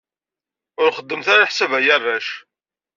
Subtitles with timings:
[0.81, 2.27] Ur xeddmet ara lḥess ay arrac.